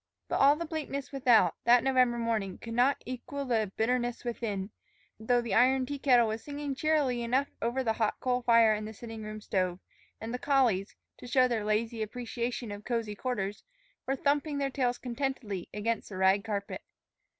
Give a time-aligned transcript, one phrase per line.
[0.29, 4.71] But all the bleakness without, that November morning, could not equal the bitterness within,
[5.19, 8.85] though the iron tea kettle was singing cheerily enough over the hot coal fire in
[8.85, 9.77] the sitting room stove,
[10.19, 13.63] and the collies, to show their lazy appreciation of cozy quarters,
[14.07, 16.81] were thumping their tails contentedly against the rag carpet.